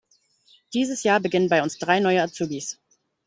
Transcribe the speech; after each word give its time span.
Dieses 0.73 1.03
Jahr 1.03 1.19
beginnen 1.19 1.47
bei 1.47 1.61
uns 1.61 1.77
drei 1.77 1.99
neue 1.99 2.23
Azubis. 2.23 2.79